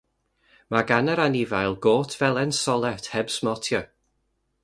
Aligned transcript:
Mae 0.75 0.85
gan 0.91 1.11
yr 1.15 1.21
anifail 1.25 1.75
gôt 1.87 2.17
felen 2.21 2.55
solet 2.61 3.11
heb 3.17 3.31
smotiau. 3.37 3.85